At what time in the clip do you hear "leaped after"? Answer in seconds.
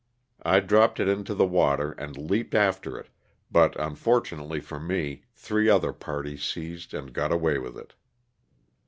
2.17-2.97